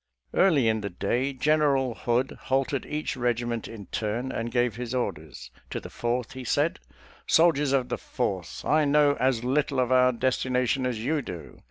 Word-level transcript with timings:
Early 0.33 0.67
in 0.67 0.81
the 0.81 0.89
day 0.89 1.31
Gen 1.31 1.59
eral 1.59 1.95
Hood 1.95 2.31
halted 2.45 2.87
each 2.87 3.15
regiment 3.15 3.67
in 3.67 3.85
turn, 3.85 4.31
and 4.31 4.51
gave 4.51 4.75
his 4.75 4.95
orders. 4.95 5.51
To 5.69 5.79
the 5.79 5.91
Fourth 5.91 6.31
he 6.33 6.43
said," 6.43 6.79
Sol 7.27 7.53
diers 7.53 7.71
of 7.71 7.89
the 7.89 7.99
Fourth: 7.99 8.65
I 8.65 8.83
know 8.83 9.15
as 9.19 9.43
little 9.43 9.79
of 9.79 9.91
our 9.91 10.11
desti 10.11 10.49
nation 10.51 10.87
as 10.87 10.97
you 11.05 11.21
do. 11.21 11.59